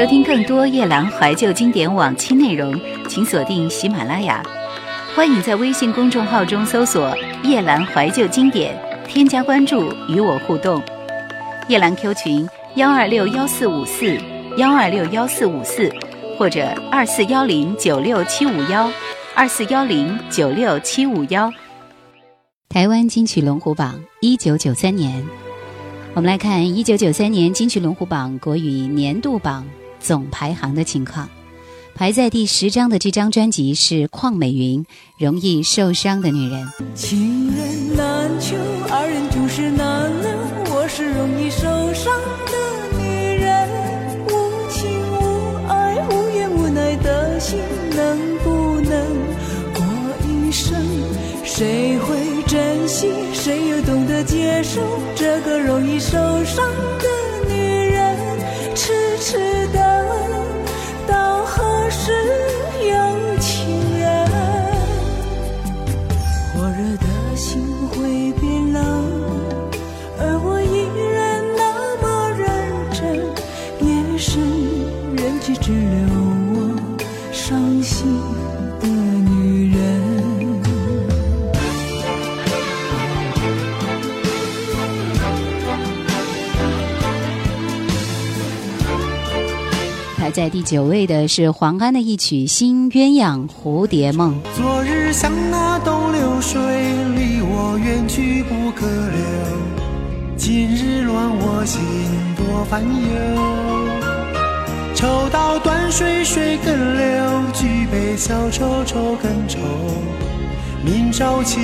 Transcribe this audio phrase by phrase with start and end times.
[0.00, 2.74] 收听更多夜兰怀旧经典往期内容，
[3.06, 4.42] 请锁定喜马拉雅。
[5.14, 7.14] 欢迎在微信公众号中搜索
[7.44, 8.74] “夜兰怀旧经典”，
[9.06, 10.82] 添加关注与我互动。
[11.68, 14.16] 夜兰 Q 群：幺二六幺四五四
[14.56, 15.92] 幺二六幺四五四，
[16.38, 18.90] 或者二四幺零九六七五幺
[19.34, 21.52] 二四幺零九六七五幺。
[22.70, 25.22] 台湾金曲龙虎榜，一九九三年。
[26.14, 29.64] 我们来看一九九三年金曲龙虎榜国语年度榜
[30.00, 31.28] 总排行的情况，
[31.94, 34.84] 排在第十张的这张专辑是邝美云
[35.18, 36.66] 《容易受伤的女人》。
[36.94, 38.56] 情人难求，
[38.90, 40.30] 二人就是难留，
[40.74, 41.60] 我是容易受
[41.92, 42.12] 伤
[42.46, 42.52] 的
[42.98, 43.68] 女人，
[44.26, 44.30] 无
[44.70, 44.80] 情
[45.12, 47.58] 无爱，无怨无奈的心，
[47.94, 48.92] 能不能
[49.74, 49.84] 过
[50.26, 50.74] 一生？
[51.44, 53.06] 谁会珍惜？
[53.34, 54.80] 谁又懂得接受
[55.14, 56.12] 这个容易受
[56.44, 56.64] 伤
[56.98, 57.19] 的？
[58.82, 59.36] 痴痴
[59.74, 59.82] 等，
[61.06, 62.10] 到何时
[62.80, 64.26] 有情人？
[66.54, 68.80] 火热的心会变冷，
[70.18, 71.62] 而我依然那
[72.00, 72.48] 么认
[72.90, 72.98] 真。
[73.86, 74.40] 夜深
[75.14, 76.00] 人静，只留
[76.54, 76.56] 我
[77.30, 78.08] 伤心
[90.30, 94.34] 在第九位的是黄安的一曲《新鸳鸯蝴蝶梦》。
[94.56, 96.60] 昨日像那东流水，
[97.16, 99.20] 离我远去不可留。
[100.36, 101.80] 今日乱我心
[102.36, 102.90] 多烦忧。
[104.94, 109.58] 抽刀断水水更流，举杯消愁愁更愁。
[110.84, 111.58] 明朝清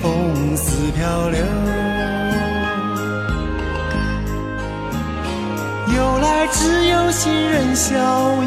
[0.00, 1.95] 风似飘流。
[5.96, 7.94] 由来只有新人笑，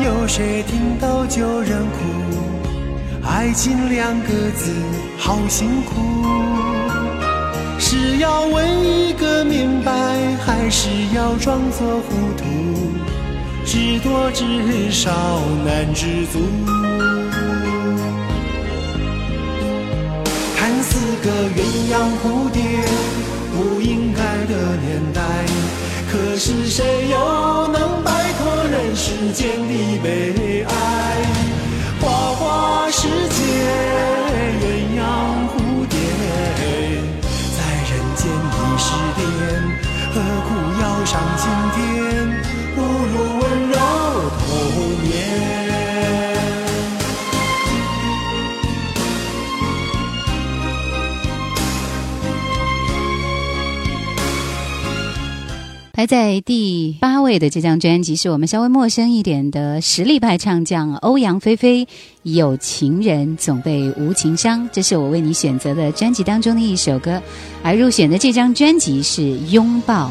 [0.05, 1.97] 有谁听到旧人哭？
[3.27, 4.71] 爱情两个字
[5.17, 5.91] 好辛苦，
[7.79, 9.91] 是要问一个明白，
[10.45, 12.43] 还是要装作糊涂？
[13.65, 15.09] 知多知少
[15.65, 16.39] 难知足。
[20.55, 21.59] 看似个鸳
[21.91, 22.61] 鸯蝴蝶，
[23.55, 25.48] 不应该的年代。
[26.41, 30.71] 是谁又能摆脱人世间的悲哀？
[31.99, 33.43] 花花世界，
[34.61, 34.63] 鸳
[34.97, 35.01] 鸯
[35.49, 35.53] 蝴
[35.89, 35.99] 蝶，
[37.57, 39.21] 在人间已是癫，
[40.13, 40.15] 何
[40.47, 40.49] 苦
[40.81, 41.43] 要上青
[41.75, 41.77] 天？
[55.99, 61.83] 排在第八位的这张专辑是我们稍微陌生一点的实力派唱将欧阳菲菲，
[62.23, 67.21] 《有情人总被无情伤》，这是我为你选择的专辑当中的一首歌，
[67.61, 69.21] 而入选的这张专辑是
[69.51, 70.09] 《拥抱》。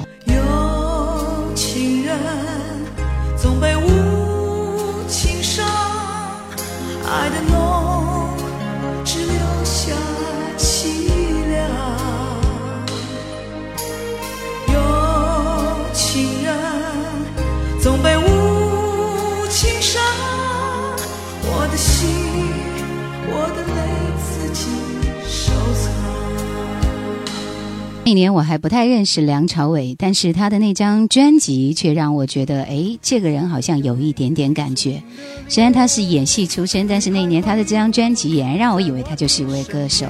[28.09, 35.03] 那年我还不太认识梁朝伟，但是他的那张专辑却让我觉得，哎，这个人好像有一点点感觉。
[35.47, 40.07] 虽然他是演戏出身，但是那年他的这张专辑俨然让我以为他就是一位歌手。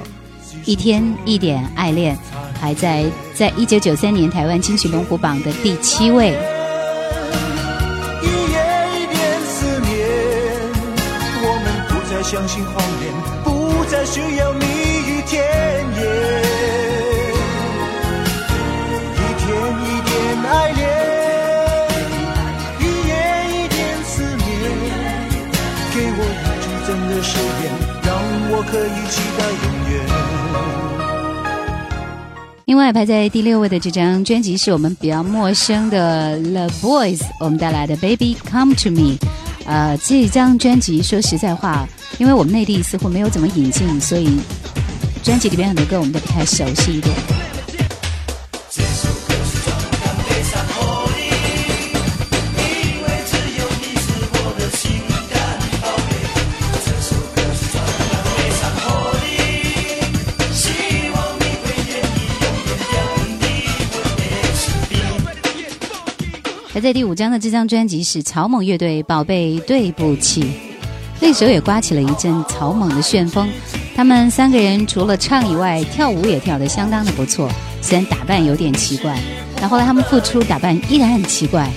[0.63, 2.17] 一天一点爱恋，
[2.57, 3.03] 排在
[3.33, 6.29] 在一九九三年台湾金曲龙虎榜的第七位。
[8.21, 8.63] 一夜
[8.95, 9.91] 一点思念，
[11.43, 13.11] 我们不再相信谎言，
[13.43, 14.48] 不再需要
[28.71, 30.05] 可以期待永远。
[32.65, 39.17] 另外排在第六位的这张专辑是我们比较陌生的 The Boys，我们带来的 Baby Come to Me。
[39.65, 41.87] 呃，这张专辑说实在话，
[42.19, 44.39] 因为我们内地似乎没有怎么引进，所以
[45.23, 47.15] 专辑里边很多歌我们都不太熟悉一点。
[66.79, 70.43] 在第五张的这张专辑是草蜢乐队《宝贝对不起》，
[71.19, 73.49] 那时候也刮起了一阵草蜢的旋风。
[73.95, 77.49] 他们三个人除了唱以外，跳舞也跳得相当的不错，
[77.81, 79.19] 虽然打扮有点奇怪，
[79.59, 81.69] 但后来他们复出，打扮依然很奇怪。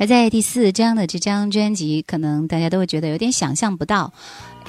[0.00, 4.10] 排在第四张的这张专辑，可能大家都会觉得有点想象不到，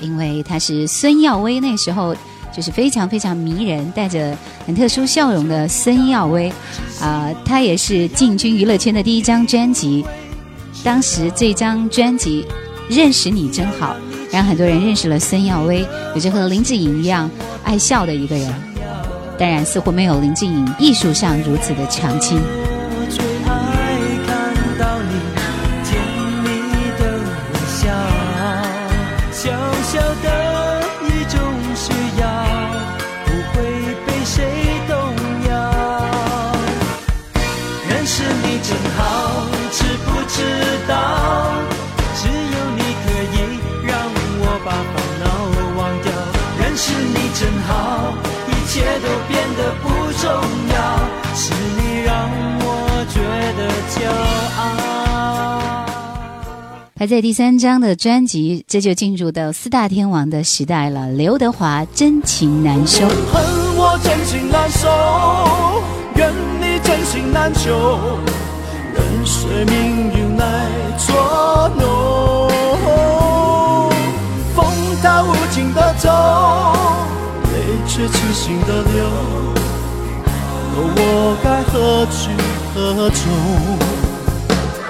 [0.01, 2.13] 因为他是孙耀威，那时候
[2.53, 4.37] 就是非常非常迷人、带着
[4.67, 6.51] 很特殊笑容的孙耀威，
[6.99, 10.05] 啊，他也是进军娱乐圈的第一张专辑。
[10.83, 12.45] 当时这张专辑
[12.93, 13.95] 《认识你真好》，
[14.33, 17.31] 让很多人认识了孙耀威，有着和林志颖一样
[17.63, 18.53] 爱笑的一个人。
[19.39, 22.37] 当然，似乎没有林志颖艺术上如此的长青。
[57.01, 61.09] 排在第三张的专辑，这就进入到四大天王的时代了。
[61.09, 63.43] 刘德华真情难收，恨
[63.75, 64.87] 我真情难收，
[66.13, 66.31] 怨
[66.61, 68.19] 你真心难求，
[68.93, 70.69] 任谁命运来
[70.99, 72.47] 捉弄。
[74.55, 74.63] 风
[75.01, 76.07] 它无情的走，
[77.45, 77.51] 泪
[77.87, 79.09] 却痴心的流，
[80.73, 82.29] 我该何去
[82.73, 83.31] 何从？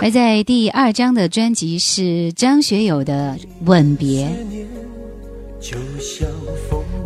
[0.02, 3.36] 而在第二张的专辑是张学友的
[3.66, 4.28] 《吻别》，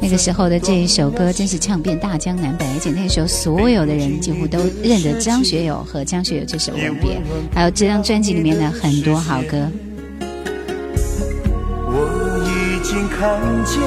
[0.01, 7.16] 那个时候的这一首歌真是唱遍大江南北，而且那时候所有的人几乎都认得张学友和张学友这首《吻别》，
[7.54, 9.69] 还有这张专辑里面的很多好歌。
[11.88, 13.81] 我已经看见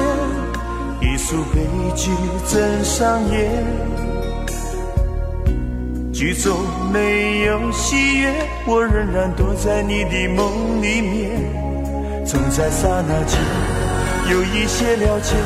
[1.01, 1.65] 一出悲
[1.95, 2.11] 剧
[2.47, 4.08] 正上演。
[6.19, 6.53] 剧中
[6.91, 8.33] 没有喜悦，
[8.65, 11.31] 我仍然躲在你的梦里面。
[12.25, 13.39] 总在刹那间
[14.29, 15.37] 有一些了解，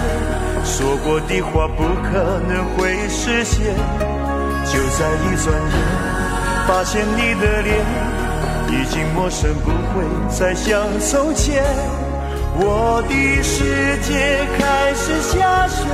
[0.66, 3.76] 说过的话不可能会实现。
[4.66, 5.78] 就在一转眼，
[6.68, 7.78] 发现你的脸
[8.70, 11.64] 已经陌生，不会再像从前。
[12.56, 15.86] 我的世界开始下雪，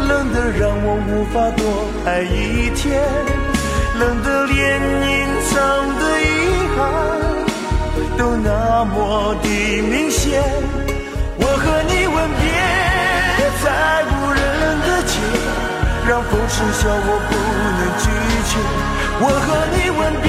[0.00, 1.64] 冷得让我无法多
[2.04, 3.47] 爱一天。
[3.98, 5.54] 冷的连隐藏
[5.98, 6.24] 的遗
[6.76, 6.78] 憾
[8.16, 9.46] 都那么的
[9.82, 10.40] 明显。
[11.36, 12.42] 我和你吻别
[13.64, 13.66] 在
[14.06, 14.40] 无人
[14.86, 15.12] 的街，
[16.08, 17.30] 让风痴笑我不
[17.76, 18.06] 能拒
[18.46, 18.52] 绝。
[19.20, 20.26] 我和你吻别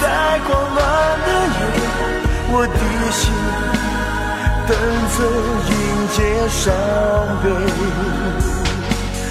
[0.00, 0.04] 在
[0.46, 0.78] 狂乱
[1.26, 1.58] 的夜，
[2.52, 2.78] 我的
[3.10, 3.22] 心
[4.68, 4.70] 等
[5.16, 5.18] 着
[5.70, 5.72] 迎
[6.14, 6.16] 接
[6.48, 6.62] 伤
[7.42, 8.53] 悲。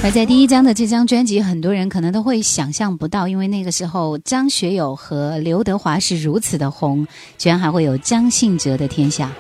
[0.04, 7.08] 而在第一张的这张专辑，很多人可能都会想象不到，因为那个时候张学友和刘德华是如此的红，
[7.38, 9.32] 居然还会有张信哲的天下。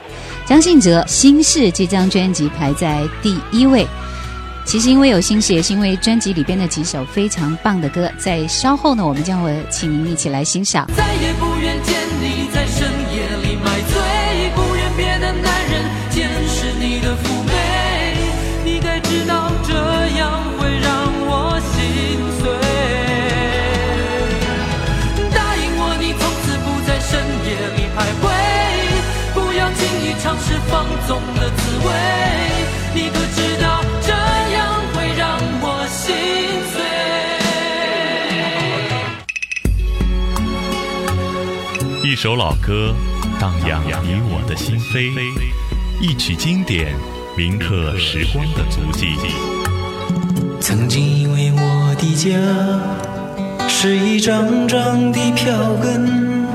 [0.45, 3.85] 张信哲《心事》这张专辑排在第一位。
[4.65, 10.89] 其实因为有心事，也是因为专辑里边的几首非常棒的歌，在稍后呢，我们将会请您一起来欣赏。
[10.95, 14.01] 再也不愿见你在深夜里买醉，
[42.23, 42.95] 首老歌，
[43.37, 45.11] 荡漾你我的心扉；
[45.99, 46.95] 一曲经典，
[47.35, 49.07] 铭刻时光的足迹。
[50.61, 56.47] 曾经以为我的家是一张张的票根，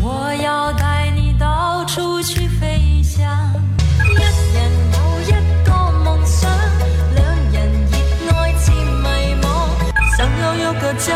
[0.00, 3.28] 我要带你到处去飞翔。
[4.00, 5.32] 一人有一
[5.66, 5.70] 个
[6.02, 6.50] 梦想，
[7.14, 7.70] 两人
[8.24, 9.44] 热爱似迷惘，
[10.16, 11.12] 想要有个家，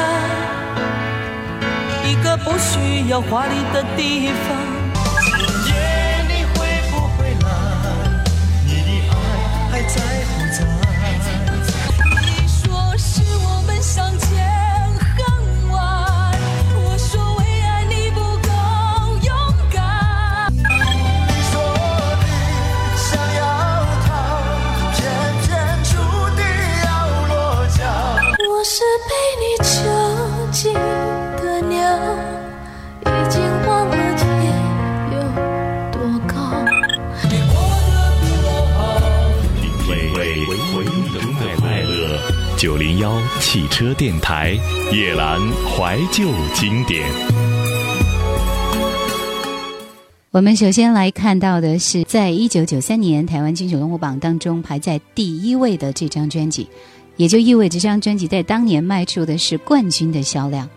[2.47, 4.66] 不需要华丽的地方。
[42.67, 44.51] 九零幺汽车电台
[44.93, 47.09] 夜蘭懷舊經典。
[50.33, 56.69] 我们首先来看到的是，在一九九三年台湾金曲龍虎榜当中排在第一位的这张专辑，
[57.17, 60.69] 也就意味着这张专辑在当年卖出的是冠军的销量。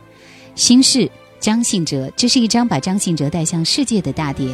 [0.53, 4.48] 心事张信哲，这是一张把张信哲带向世界的大碟。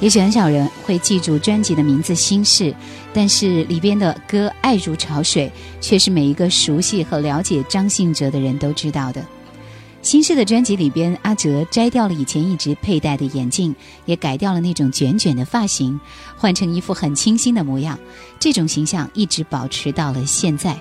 [0.00, 2.64] 也许很少人会记住专辑的名字《心事》，
[3.12, 5.46] 但是里边的歌《爱如潮水》
[5.80, 9.22] 却是每一个熟悉和了解张信哲的人都知道的。
[10.00, 13.76] 心事的专辑里边，阿哲摘掉了以前一直佩戴的眼镜，
[14.06, 16.00] 也改掉了那种卷卷的发型，
[16.34, 17.98] 换成一副很清新的模样。
[18.38, 20.74] 这种形象一直保持到了现在。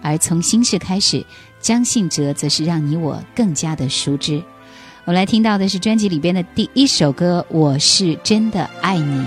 [0.00, 1.22] 而从《心事》开始，
[1.60, 4.42] 张信哲则是让你我更加的熟知。
[5.08, 9.24] 我们来听到的是专辑里边的第一首歌《我是真的爱你》。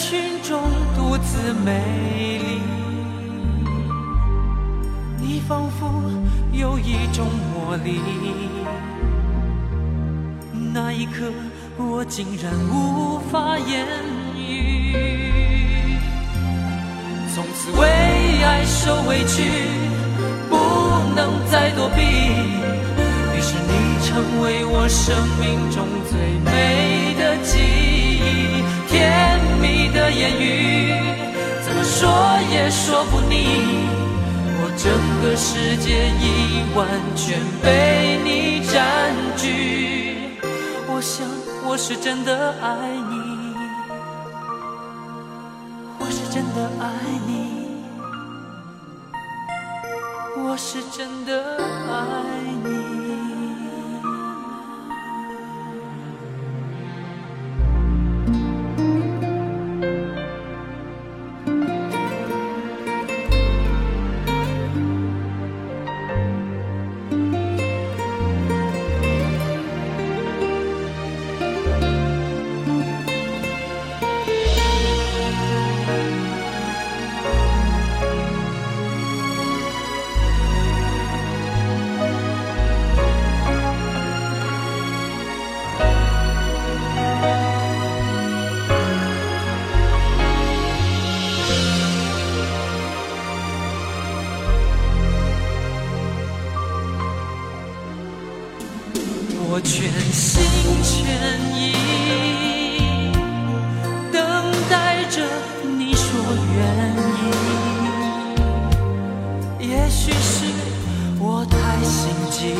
[0.00, 0.58] 群中
[0.96, 2.58] 独自美丽，
[5.20, 6.02] 你仿佛
[6.52, 8.00] 有一种魔力。
[10.72, 11.30] 那一刻，
[11.76, 13.86] 我竟然无法言
[14.34, 14.96] 语。
[17.34, 17.86] 从此为
[18.42, 19.42] 爱受委屈，
[20.48, 20.56] 不
[21.14, 22.00] 能再躲避。
[23.36, 27.09] 于是你成为我生命中最美
[30.30, 30.94] 言语，
[31.64, 32.08] 怎么说
[32.52, 33.88] 也说不腻。
[34.62, 40.38] 我整个世界已完全被你占据，
[40.88, 41.26] 我想
[41.66, 42.66] 我是真的爱
[43.10, 43.54] 你，
[45.98, 46.86] 我是真的爱
[47.26, 47.30] 你，
[50.36, 51.58] 我是真的
[51.90, 51.92] 爱
[52.59, 52.59] 你。
[109.90, 110.46] 许是
[111.18, 112.54] 我太心急，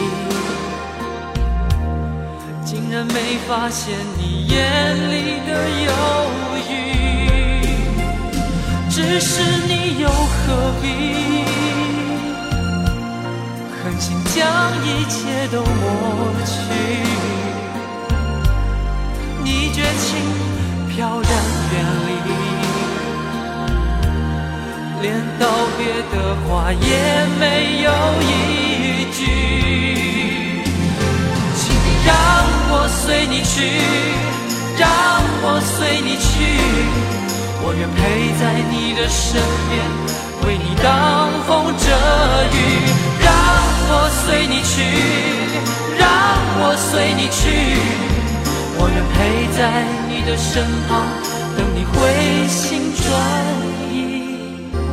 [2.65, 4.57] 竟然没发现你眼
[5.11, 5.51] 里的
[5.87, 5.91] 犹
[6.69, 6.71] 豫。
[8.91, 10.85] 只是你又何必
[13.83, 14.37] 狠心将
[14.85, 15.85] 一切都抹
[16.45, 16.51] 去？
[19.43, 20.09] 你绝情
[20.91, 21.31] 飘然
[21.73, 21.75] 远
[22.27, 22.29] 离，
[25.02, 25.47] 连道
[25.78, 26.14] 别的
[26.45, 26.78] 话也
[27.38, 27.90] 没有
[28.23, 29.19] 一句。
[31.57, 31.62] 请
[32.04, 32.12] 让
[32.71, 33.80] 我随你去，
[34.78, 34.85] 让
[35.42, 36.30] 我随你去。
[37.62, 37.99] 我愿陪
[38.40, 39.73] 在你的身边，
[40.47, 40.87] 为你挡
[41.47, 41.85] 风遮
[42.52, 42.57] 雨，
[43.21, 43.28] 让
[43.88, 43.92] 我
[44.25, 44.73] 随你去，
[45.99, 46.04] 让
[46.61, 47.40] 我随你去。
[48.78, 49.16] 我愿陪
[49.57, 49.59] 在
[50.09, 50.90] 你的身旁，
[51.57, 51.99] 等你回
[52.49, 53.04] 心转
[53.87, 53.90] 意。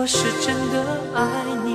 [0.00, 0.82] 我是真的
[1.14, 1.20] 爱
[1.62, 1.68] 你，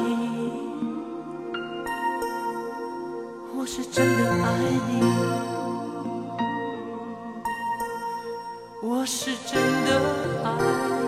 [3.56, 4.48] 我是真的爱
[4.90, 4.92] 你。
[8.82, 10.02] 我是真的
[10.44, 11.05] 爱。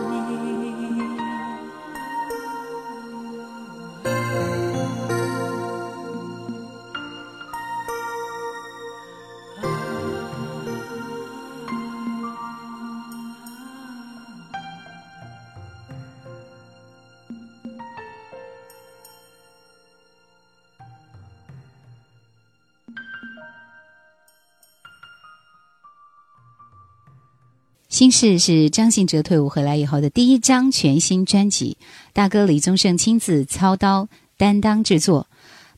[27.98, 31.78] 心事是张信哲退伍回来以后的第一张全新专辑，
[32.14, 34.08] 大哥李宗盛亲自操刀
[34.38, 35.26] 担当制作，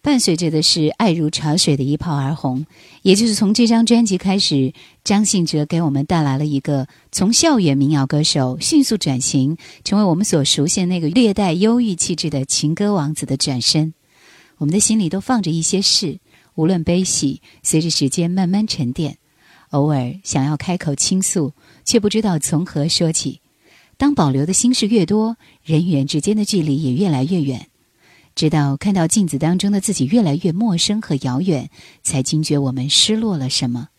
[0.01, 2.65] 伴随着的是爱如潮水的一炮而红。
[3.03, 4.73] 也就是从这张专辑开始，
[5.05, 9.55] 张信哲给我们带来了一个从校园民谣歌手迅速转型，
[9.85, 13.93] 成为我们所熟悉那个略带忧郁气质的情歌王子的转身。
[14.57, 16.19] 我们的心里都放着一些事，
[16.55, 19.19] 无论悲喜，随着时间慢慢沉淀。
[19.69, 21.53] 偶尔想要开口倾诉。
[21.89, 23.41] 却不知道从何说起。
[23.97, 27.67] 当保留的心事越多，人与人之间的距离也越来越远。
[28.35, 31.71] 直到看到镜子当中的自己越来越陌生和遥远，
[32.03, 33.89] 才惊觉我们失落了什么。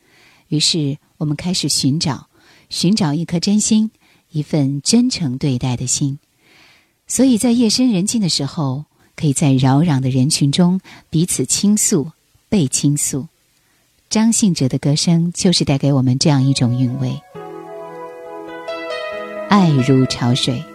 [0.46, 2.28] 于是，我们开始寻找，
[2.68, 3.90] 寻找一颗真心，
[4.30, 6.20] 一份真诚对待的心。
[7.08, 8.84] 所以在夜深人静的时候，
[9.16, 10.80] 可以在扰攘的人群中
[11.10, 12.12] 彼此倾诉，
[12.48, 13.26] 被倾诉。
[14.10, 17.16] 张信哲的歌声就是带给我们这样一种韵味。
[19.48, 20.69] 爱如潮水。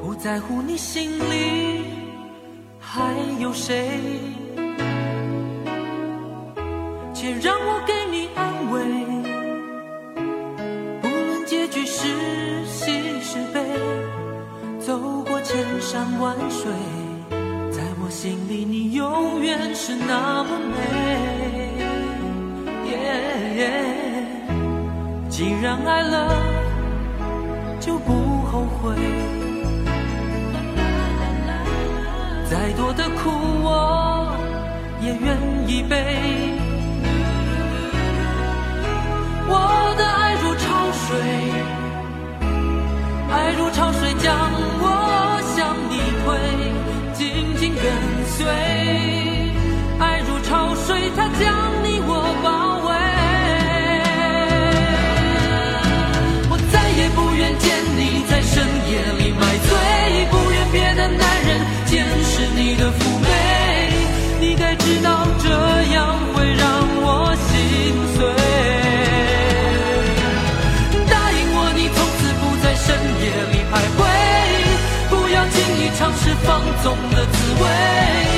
[0.00, 1.84] 不在乎你心里
[2.78, 4.00] 还有谁
[7.12, 8.80] 且让我给你安慰
[11.00, 13.60] 不论结局是喜是悲
[14.78, 16.70] 走过千山万水
[17.70, 20.53] 在我心里你永远是那么
[25.36, 26.30] 既然爱了
[27.80, 28.94] 就不后悔。
[32.48, 33.30] 再多的苦
[33.64, 34.32] 我
[35.00, 35.96] 也愿意背。
[39.48, 41.18] 我的爱如潮水
[43.32, 44.43] 爱如潮水将
[75.96, 78.33] 尝试放纵的滋味，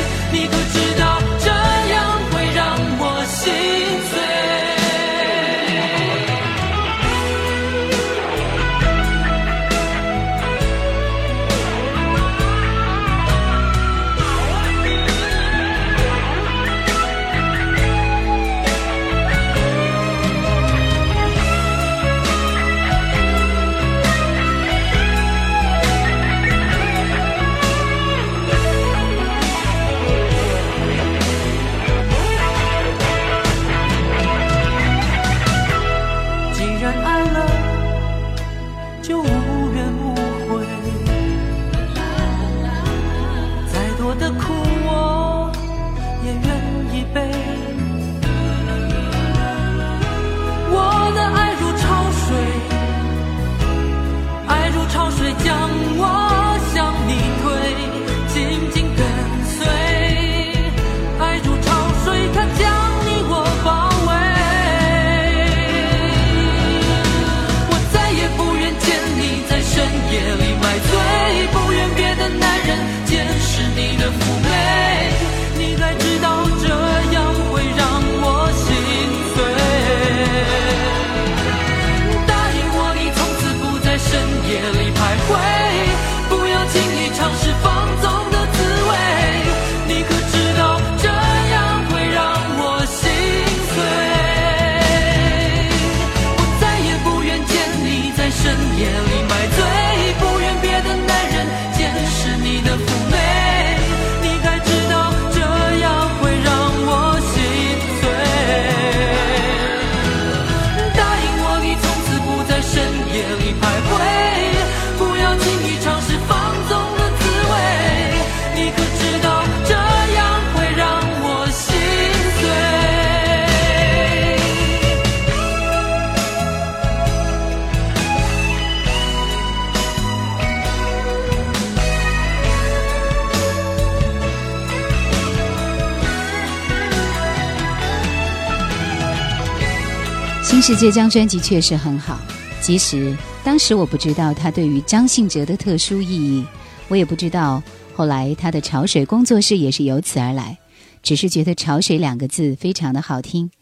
[140.67, 142.19] 新世界》这张专辑确实很好，
[142.61, 146.45] 即使当时我不知道它对于张信哲的特殊意义，
[146.89, 147.63] 我也不知道
[147.95, 150.59] 后来他的潮水工作室也是由此而来，
[151.05, 153.53] 只是觉得“潮水”两个字非常的好听。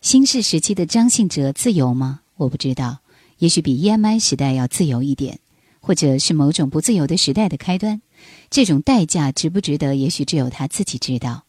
[0.00, 2.20] 新式时期的张信哲自由吗？
[2.36, 2.98] 我不知道，
[3.38, 5.40] 也许比 EMI 时代要自由一点，
[5.80, 8.00] 或者是某种不自由的时代的开端。
[8.48, 9.96] 这种代价值不值得？
[9.96, 11.42] 也许只有他自己知道。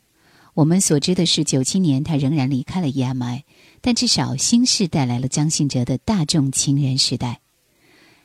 [0.56, 3.44] 我们所知的是，九七年他仍然离开了 EMI，
[3.88, 7.40] 但至少新式带来了张信哲的大众情人时代。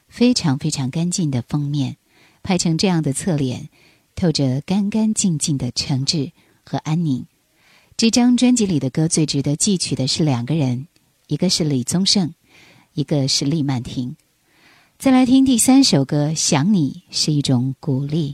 [0.09, 1.99] 非常非常干净的封面，
[2.43, 3.69] 拍成这样的侧脸，
[4.17, 6.33] 透着干干净净的诚挚
[6.65, 7.27] 和安宁。
[7.97, 10.89] 这张专辑里的歌最值得记取的是两个人，
[11.29, 12.35] 一个是李宗盛，
[12.95, 14.17] 一个是厉曼婷。
[14.99, 18.33] 再来听第三首歌，《想你是一种鼓励》。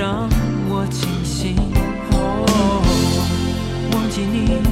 [0.00, 0.26] 让
[0.70, 1.54] 我清醒。
[3.92, 4.62] 忘记你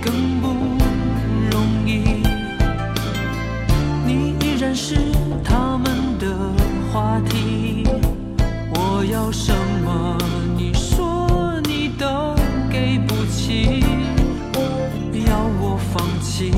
[0.00, 0.46] 更不
[1.50, 2.22] 容易。
[4.06, 4.94] 你依然是
[5.42, 6.28] 他们的
[6.92, 7.82] 话题。
[8.72, 9.52] 我要什
[9.84, 10.16] 么
[10.56, 12.36] 你说你都
[12.70, 13.82] 给不起。
[15.26, 16.52] 要我放弃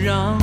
[0.00, 0.38] 让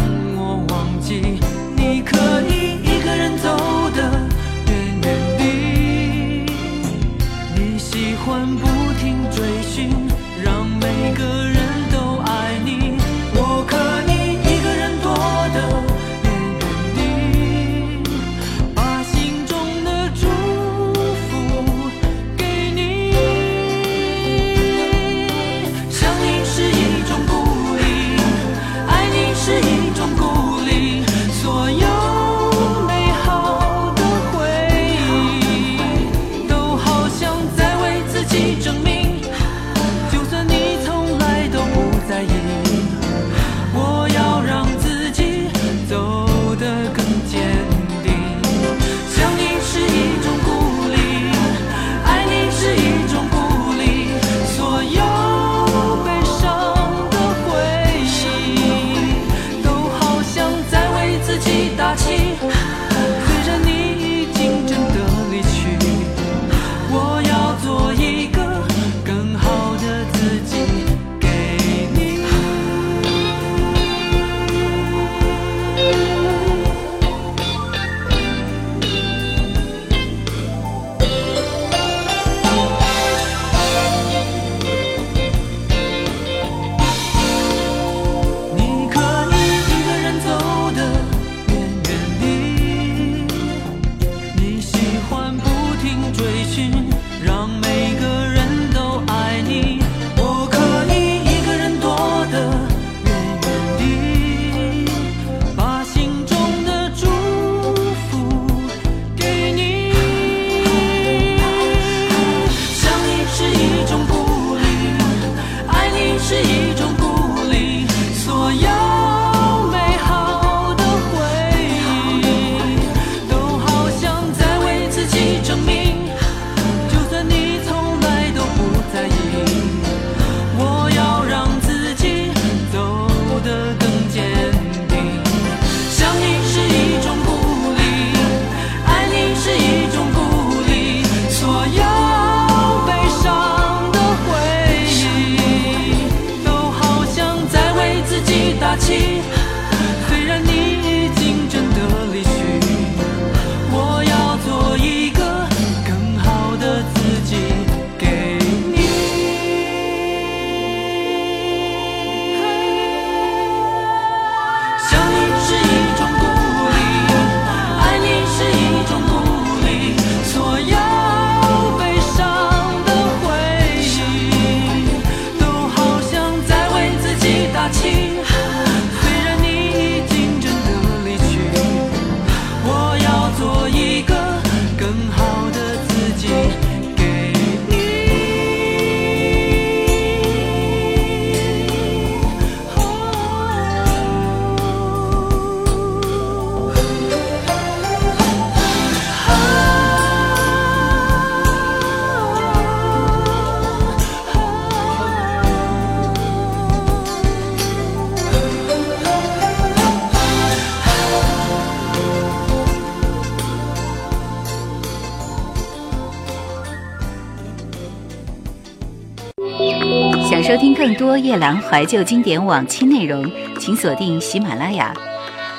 [221.17, 224.93] 夜兰怀旧经典往期内容，请锁定喜马拉雅。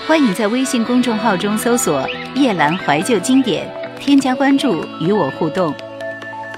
[0.07, 3.67] 欢迎在微信公众号中搜索“夜兰怀旧经典”，
[4.01, 5.73] 添加关注与我互动。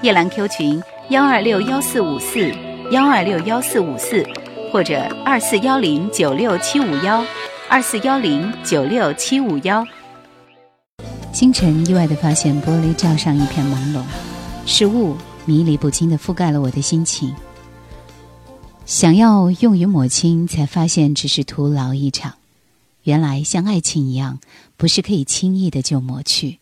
[0.03, 2.51] 夜兰 Q 群：幺二六幺四五四
[2.91, 4.27] 幺二六幺四五四，
[4.73, 7.25] 或者二四幺零九六七五幺
[7.69, 9.87] 二四幺零九六七五幺。
[11.33, 14.01] 清晨，意外的发现玻璃罩上一片朦胧，
[14.67, 17.35] 是雾迷离不清的覆盖了我的心情。
[18.87, 22.35] 想要用于抹清，才发现只是徒劳一场。
[23.05, 24.41] 原来像爱情一样，
[24.77, 26.59] 不是可以轻易的就抹去。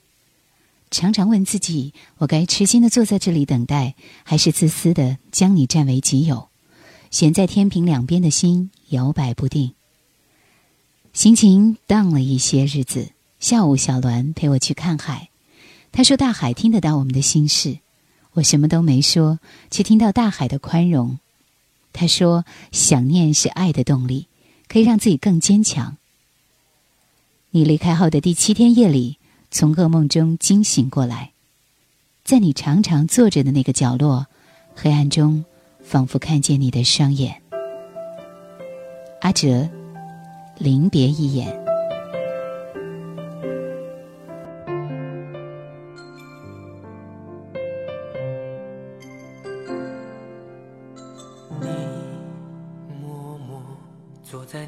[0.90, 6.48] 常常问自己：我该痴心的坐在这里等待，还是自私的将你占为己有？
[7.10, 9.72] 悬在天平两边的心摇摆不定。
[11.12, 15.28] 心情荡了一些日子，下午小栾陪我去看海，
[15.90, 17.78] 他说大海听得到我们的心事。
[18.34, 21.18] 我什么都没说，却听到大海的宽容。
[21.92, 24.26] 他说：“想念是爱的动力，
[24.68, 25.96] 可以让自己更坚强。”
[27.50, 29.18] 你离开后的第七天夜里，
[29.50, 31.32] 从噩梦中惊醒过来，
[32.24, 34.26] 在你常常坐着的那个角落，
[34.74, 35.44] 黑暗中
[35.82, 37.42] 仿佛看见你的双眼。
[39.20, 39.68] 阿哲，
[40.58, 41.61] 临别一眼。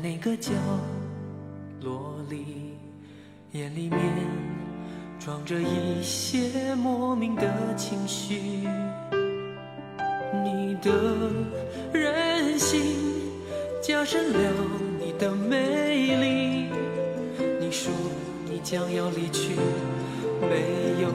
[0.04, 0.52] 那个角
[1.80, 2.76] 落里，
[3.52, 3.98] 眼里面
[5.18, 8.68] 装着一些莫名的情绪。
[10.44, 10.92] 你的
[11.90, 12.82] 任性
[13.82, 14.52] 加深了
[15.00, 16.68] 你的魅力。
[17.58, 17.90] 你说
[18.44, 19.54] 你将要离去，
[20.38, 21.08] 没有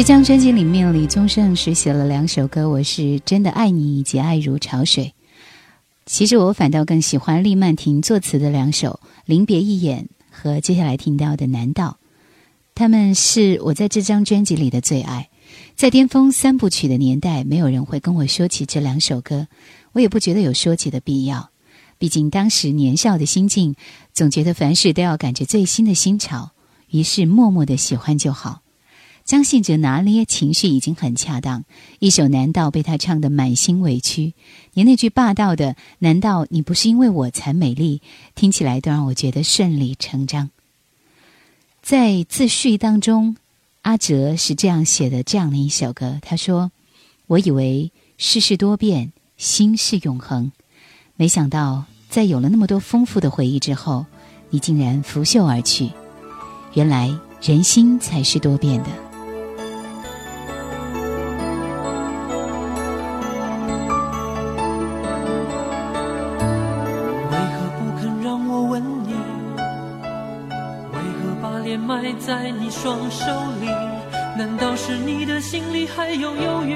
[0.00, 5.04] 这张专辑里面，李宗盛是写了两首歌，《我是真的爱你》以及《爱如潮水》。
[6.06, 11.98] 其实我反倒更喜欢厉曼婷作词的两首《临别一眼》和接下来听到的《难道》，
[12.74, 15.28] 他们是我在这张专辑里的最爱。
[15.76, 19.48] 在巅峰三部曲的年代，没有人会跟我说起这两首歌，
[19.92, 21.50] 我也不觉得有说起的必要。
[21.98, 23.74] 毕竟当时年少的心境，
[24.14, 26.52] 总觉得凡事都要赶着最新的新潮，
[26.88, 28.62] 于是默默的喜欢就好。
[29.30, 31.62] 张信哲拿捏情绪已经很恰当，
[32.00, 34.34] 一首《难道》被他唱得满心委屈，
[34.74, 38.02] 连那句霸道的“难道你不是因为我才美丽”，
[38.34, 40.50] 听起来都让我觉得顺理成章。
[41.80, 43.36] 在自序当中，
[43.82, 46.72] 阿哲是这样写的：这样的一首歌，他说
[47.28, 50.50] ：“我以为世事多变，心是永恒，
[51.14, 54.06] 没想到在有了那么多丰富的回忆之后，
[54.48, 55.88] 你竟然拂袖而去。
[56.74, 58.88] 原来人心才是多变的。”
[72.18, 73.26] 在你双手
[73.60, 73.66] 里？
[74.36, 76.74] 难道是你的心里还有犹豫？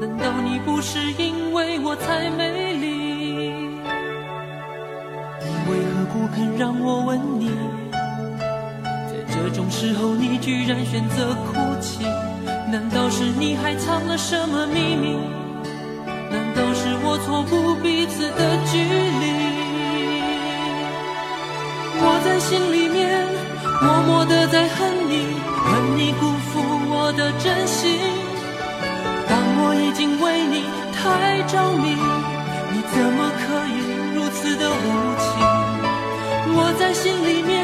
[0.00, 2.88] 难道你不是因为我才美丽？
[5.40, 7.50] 你为何不肯让我吻你？
[9.08, 12.04] 在这种时候，你居然选择哭泣？
[12.70, 15.16] 难道是你还藏了什么秘密？
[16.30, 19.24] 难道是我错估彼此的距离？
[22.00, 22.77] 我在心里
[23.80, 26.60] 默默的在恨你，恨你辜负
[26.90, 27.98] 我的真心。
[29.28, 31.96] 当我已经为你太着迷，
[32.72, 33.76] 你怎么可以
[34.14, 34.84] 如此的无
[35.24, 35.28] 情？
[36.50, 37.54] 我在心里面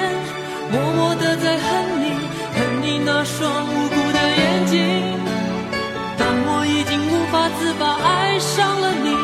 [0.70, 1.66] 默默的在恨
[2.02, 2.04] 你，
[2.54, 4.74] 恨你那双无辜的眼睛。
[6.16, 9.23] 当我已经无法自拔，爱上了你，你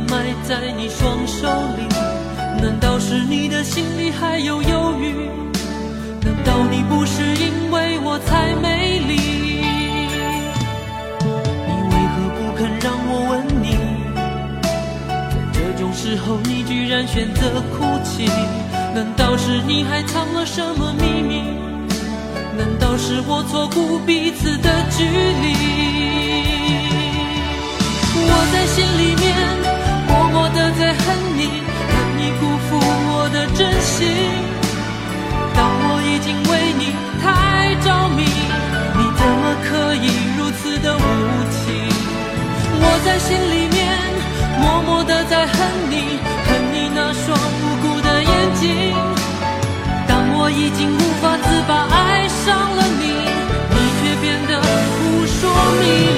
[0.00, 1.88] 埋在你双手里？
[2.60, 5.30] 难道是你的心里还有犹豫？
[6.22, 9.14] 难道你不是因为我才美丽？
[11.66, 13.32] 你为何不肯让我吻
[13.62, 13.66] 你？
[15.30, 18.28] 在这种时候，你居然选择哭泣？
[18.94, 21.42] 难道是你还藏了什么秘密？
[22.56, 25.54] 难道是我错估彼此的距离？
[28.30, 29.26] 我在心里面
[30.54, 33.96] 的在恨你，恨你辜负我的真心。
[35.54, 36.82] 当我已经为你
[37.22, 38.22] 太着迷，
[38.96, 41.00] 你怎么可以如此的无
[41.52, 41.66] 情？
[42.80, 43.78] 我在心里面
[44.60, 45.56] 默默的在恨
[45.90, 45.94] 你，
[46.46, 48.94] 恨你那双无辜的眼睛。
[50.06, 52.46] 当我已经无法自拔，爱上
[52.76, 53.04] 了你，
[53.74, 55.40] 你却变得扑朔
[55.80, 55.84] 迷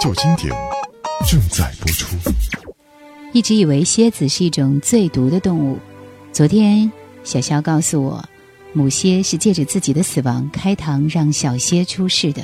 [0.00, 0.50] 旧经典
[1.28, 2.16] 正在播出。
[3.34, 5.78] 一直以为蝎子是一种最毒的动物，
[6.32, 6.90] 昨天
[7.22, 8.24] 小肖告诉我，
[8.72, 12.42] 母蝎是借着自己的死亡开膛让小蝎出世的。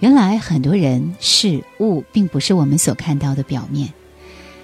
[0.00, 3.94] 原来很多人事物并不是我们所看到的表面，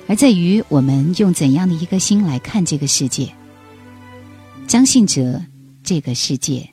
[0.09, 3.33] 而在于我们用怎样的一颗心来看这个世界。
[4.67, 5.41] 张信哲，
[5.85, 6.69] 这个世界。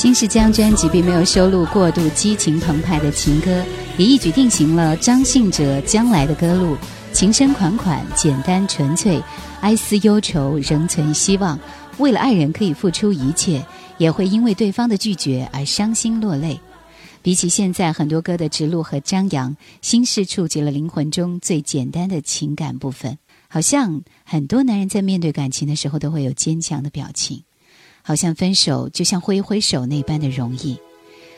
[0.00, 3.62] 新世江专辑并没有收录过度激情澎湃的情歌，
[3.98, 6.74] 也一举定型了张信哲将来的歌路：
[7.12, 9.22] 情深款款、简单纯粹，
[9.60, 11.60] 哀思忧愁仍存希望。
[11.98, 13.62] 为了爱人可以付出一切，
[13.98, 16.58] 也会因为对方的拒绝而伤心落泪。
[17.20, 23.18] 比起现在很多歌的直露和张扬，心事触及了灵魂中最简单的情感部分。
[23.48, 27.42] 好像很多男人在面对感情的时候都会有坚强的表情，
[28.02, 30.78] 好像分手就像挥一挥手那般的容易。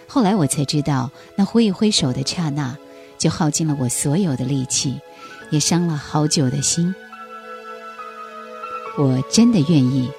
[0.07, 2.77] 后来我才知道，那挥一挥手的刹那，
[3.19, 5.01] 就耗尽了我所有的力气，
[5.51, 6.95] 也伤了好久的心。
[8.99, 10.11] 我真的愿意。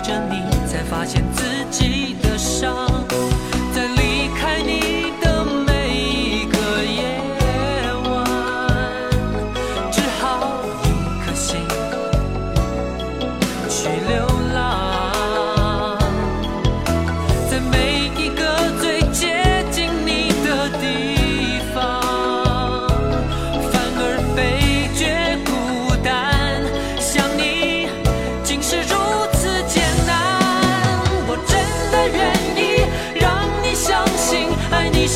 [0.00, 2.87] 着你才发现自己的伤，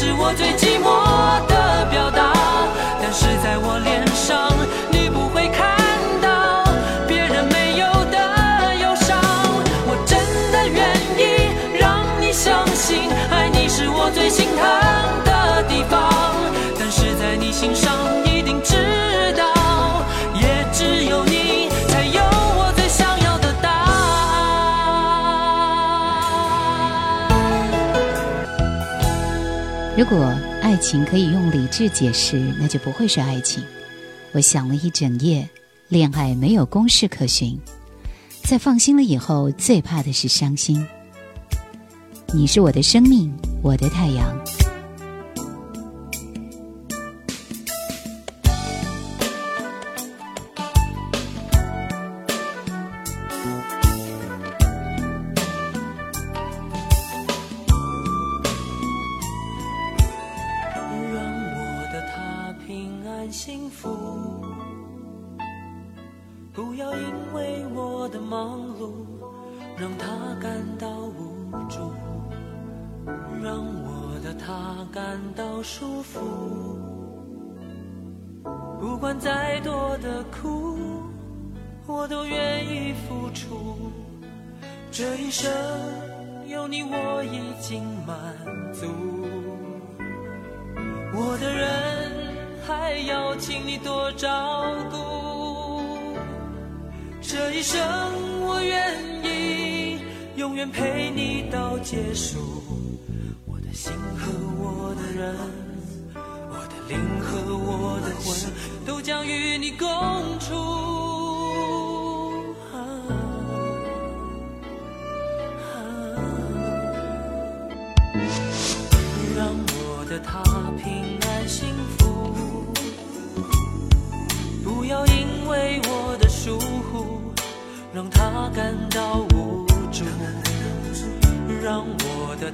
[0.02, 0.90] 是我最寂寞
[1.46, 2.32] 的表达。
[3.00, 4.50] 但是在我脸上，
[4.90, 5.78] 你不会看
[6.20, 6.64] 到
[7.06, 9.16] 别人没有的忧伤。
[9.86, 10.18] 我真
[10.50, 14.66] 的愿意让你相信，爱你是我最心疼
[15.24, 16.01] 的地方。
[30.02, 33.62] 如果爱情可以用理智解释，那就不会是爱情。
[34.32, 35.48] 我想了一整夜，
[35.88, 37.56] 恋爱没有公式可循。
[38.42, 40.84] 在放心了以后，最怕的是伤心。
[42.34, 43.32] 你是我的生命，
[43.62, 44.36] 我的太阳。
[103.46, 105.36] 我的心和我的人，
[106.14, 108.52] 我的灵和我的魂，
[108.86, 110.91] 都将与你共处。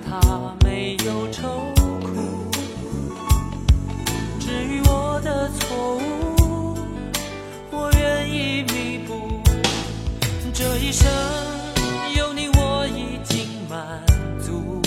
[0.07, 2.51] 他没有愁苦。
[4.39, 6.79] 至于我的错误，
[7.71, 9.41] 我愿意弥补。
[10.53, 11.09] 这一生
[12.17, 14.03] 有你，我已经满
[14.41, 14.81] 足。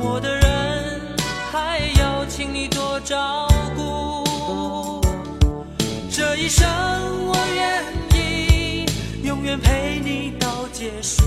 [0.00, 1.00] 我的人
[1.50, 5.00] 还要请你多照顾。
[6.10, 6.68] 这一生
[7.26, 8.86] 我愿意
[9.24, 11.23] 永远陪你到结束。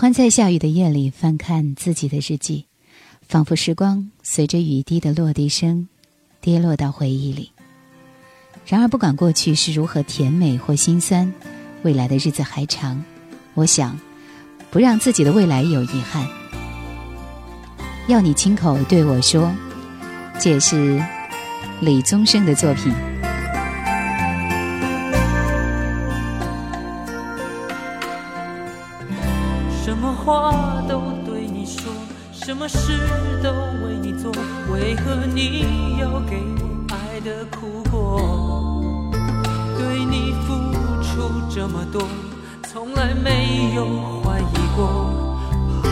[0.00, 2.64] 欢在下雨的夜里翻看自己的日记，
[3.28, 5.88] 仿佛时光随着雨滴的落地声，
[6.40, 7.52] 跌落到回忆里。
[8.64, 11.30] 然而，不管过去是如何甜美或心酸，
[11.82, 13.04] 未来的日子还长。
[13.52, 14.00] 我想，
[14.70, 16.26] 不让自己的未来有遗憾。
[18.08, 19.54] 要你亲口对我说，
[20.40, 20.98] 这也是
[21.82, 22.90] 李宗盛的作品。
[32.72, 33.00] 事
[33.42, 33.50] 都
[33.84, 34.30] 为你做，
[34.72, 38.80] 为何你要给我爱的苦果？
[39.76, 40.54] 对你付
[41.02, 42.02] 出这么多，
[42.62, 43.84] 从来没有
[44.22, 45.10] 怀疑过，
[45.82, 45.88] 怕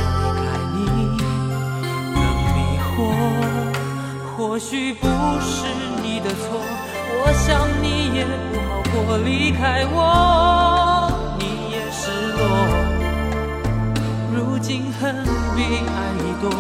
[0.74, 0.78] 离
[1.18, 1.76] 开你
[2.14, 2.16] 更
[2.54, 2.86] 迷惑。
[4.36, 5.06] 或许不
[5.40, 5.66] 是
[6.00, 6.60] 你的错，
[7.10, 9.96] 我想你也不好过，离开我
[14.68, 15.24] 如今恨
[15.56, 16.12] 比爱
[16.42, 16.50] 多，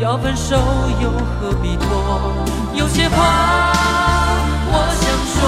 [0.00, 0.56] 要分手
[1.02, 1.84] 又何必拖？
[2.74, 3.70] 有些话
[4.72, 5.44] 我想说，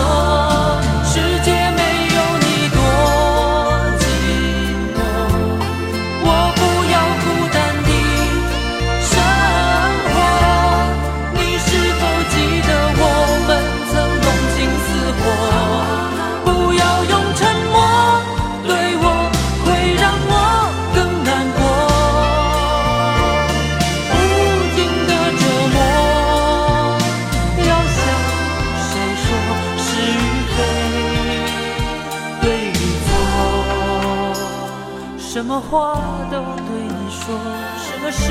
[35.70, 35.98] 话
[36.30, 36.36] 都
[36.66, 37.34] 对你说，
[37.76, 38.22] 什么事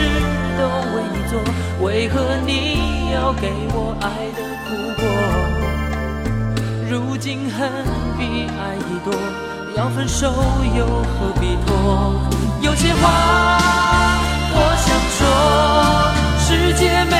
[0.57, 0.61] 都
[0.95, 1.33] 为你做，
[1.85, 2.13] 为何
[2.45, 2.51] 你
[3.13, 4.03] 要给我爱
[4.37, 4.67] 的苦
[4.99, 5.03] 果？
[6.89, 7.69] 如今恨
[8.17, 9.13] 比爱已多，
[9.75, 10.31] 要分手
[10.77, 11.69] 又何必拖？
[12.61, 13.03] 有些话
[14.57, 15.19] 我想说，
[16.39, 17.13] 世界没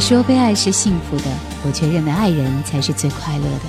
[0.00, 1.24] 说被爱是幸福的，
[1.66, 3.62] 我却认为爱人才是最快乐的。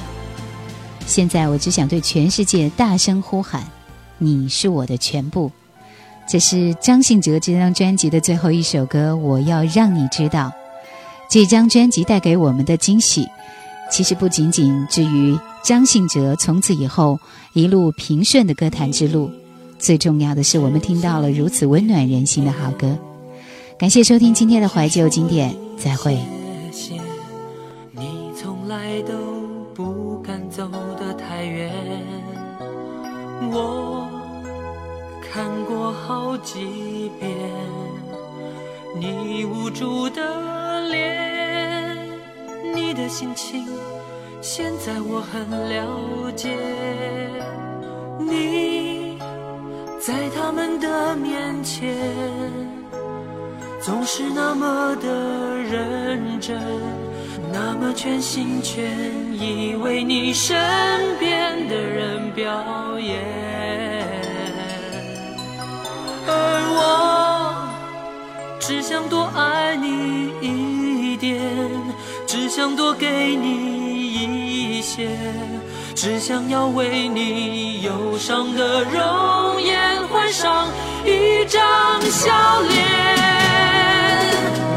[1.06, 3.64] 现在我只想对全世界大声呼喊：
[4.18, 5.52] 你是我的全部。
[6.28, 10.52] 这是张信哲这张专辑的最后一首歌，我要让你知道。
[11.30, 13.28] 这张专辑带给我们的惊喜，
[13.92, 17.20] 其实不仅仅至于张信哲从此以后
[17.54, 19.32] 一路平顺的歌坛之路，
[19.80, 22.96] 最重要的是我们听到了如此温暖人心的好歌。
[23.80, 26.20] 感谢收听今天的怀旧经典，再会。
[26.72, 27.02] 谢谢
[27.92, 29.14] 你从来都
[29.74, 30.70] 不敢走
[31.00, 31.72] 得太远，
[33.52, 34.08] 我
[35.32, 37.32] 看过好几遍
[39.00, 41.98] 你无助的脸，
[42.76, 43.66] 你的心情，
[44.42, 46.58] 现在我很了解。
[48.20, 49.18] 你
[50.00, 52.79] 在他们的面前。
[53.82, 55.08] 总是那么的
[55.58, 56.60] 认真，
[57.52, 58.84] 那么全心全
[59.34, 60.56] 意为你身
[61.18, 63.24] 边的人表演，
[66.28, 66.32] 而
[66.76, 67.70] 我
[68.60, 71.42] 只想多爱你一点，
[72.28, 75.10] 只想多给你一些，
[75.96, 80.68] 只想要为你忧伤的容颜换上
[81.06, 81.62] 一张
[82.10, 82.76] 笑脸。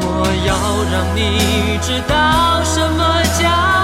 [0.05, 0.51] 我要
[0.93, 3.82] 让你知道什么叫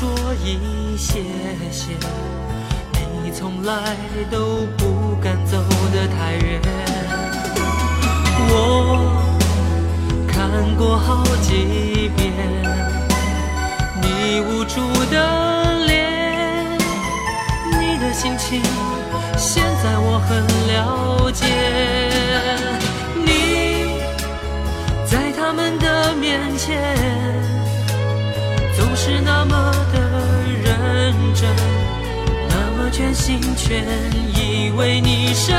[0.00, 0.08] 说
[0.42, 1.20] 一谢
[1.70, 1.92] 谢，
[3.22, 3.94] 你从来
[4.30, 5.58] 都不敢走
[5.92, 6.58] 得太远。
[8.48, 8.54] 我
[10.26, 10.48] 看
[10.78, 12.32] 过好几遍
[14.00, 14.80] 你无助
[15.10, 16.78] 的脸，
[17.78, 18.62] 你的心情，
[19.36, 20.42] 现在我很
[20.72, 21.44] 了解。
[23.22, 23.28] 你
[25.04, 26.96] 在他们的面前，
[29.02, 29.98] 是那么的
[30.62, 31.48] 认真，
[32.50, 33.82] 那么全心全
[34.34, 35.56] 意为你身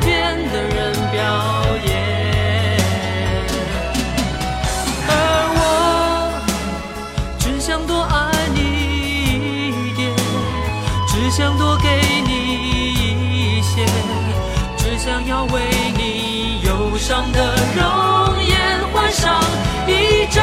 [0.00, 1.22] 边的人表
[1.86, 1.90] 演。
[5.06, 5.10] 而
[5.54, 5.62] 我
[7.38, 8.58] 只想多爱你
[9.86, 10.12] 一点，
[11.06, 11.86] 只想多给
[12.26, 12.32] 你
[12.98, 13.86] 一些，
[14.76, 15.60] 只想要为
[15.96, 18.58] 你忧伤的容颜
[18.92, 19.40] 换上
[19.86, 20.42] 一张